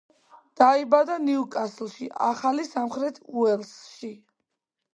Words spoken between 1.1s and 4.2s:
ნიუკასლში, ახალი სამხრეთ უელსში.